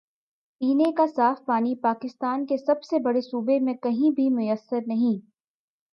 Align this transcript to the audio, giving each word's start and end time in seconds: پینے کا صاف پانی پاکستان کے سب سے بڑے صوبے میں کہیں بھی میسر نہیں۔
پینے 0.61 0.91
کا 0.91 1.05
صاف 1.15 1.45
پانی 1.45 1.75
پاکستان 1.75 2.45
کے 2.45 2.57
سب 2.57 2.83
سے 2.83 2.99
بڑے 2.99 3.21
صوبے 3.21 3.59
میں 3.59 3.73
کہیں 3.73 4.09
بھی 4.11 4.29
میسر 4.29 4.79
نہیں۔ 4.87 5.19